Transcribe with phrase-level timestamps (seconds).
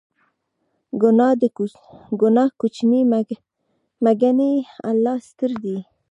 [2.21, 3.01] ګناه کوچنۍ
[4.03, 4.53] مه ګڼئ،
[4.89, 5.77] الله ستر دی.